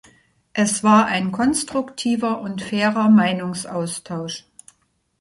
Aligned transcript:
Es 0.53 0.83
war 0.83 1.05
ein 1.05 1.31
konstruktiver 1.31 2.41
und 2.41 2.63
fairer 2.63 3.07
Meinungsaustausch. 3.07 4.45